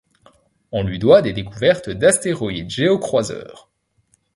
On 0.71 0.81
lui 0.81 0.97
doit 0.97 1.21
des 1.21 1.31
découvertes 1.31 1.91
d'astéroïdes 1.91 2.71
géo-croiseurs. 2.71 3.69